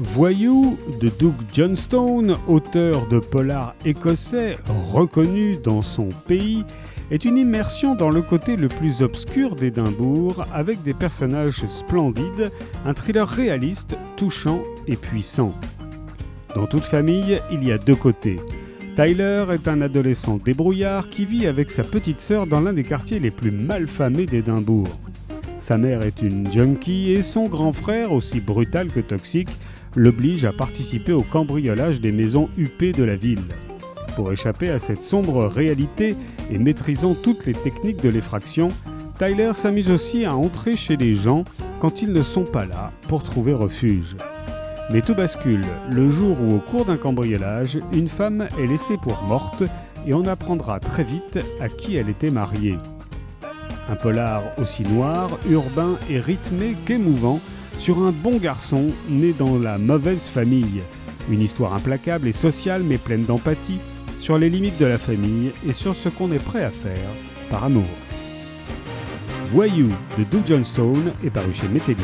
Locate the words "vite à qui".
51.04-51.96